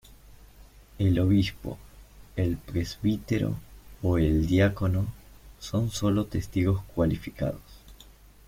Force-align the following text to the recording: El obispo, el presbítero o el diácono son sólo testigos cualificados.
El 0.97 1.19
obispo, 1.19 1.77
el 2.35 2.57
presbítero 2.57 3.53
o 4.01 4.17
el 4.17 4.47
diácono 4.47 5.05
son 5.59 5.91
sólo 5.91 6.25
testigos 6.25 6.81
cualificados. 6.95 7.61